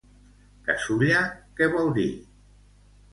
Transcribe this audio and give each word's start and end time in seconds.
Casulla, 0.69 1.19
què 1.59 1.67
vol 1.75 1.91
dir? 1.99 2.07